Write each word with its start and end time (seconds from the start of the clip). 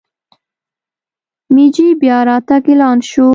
مېجي 1.53 1.87
بیا 2.01 2.17
راتګ 2.27 2.63
اعلان 2.71 2.97
شو. 3.09 3.27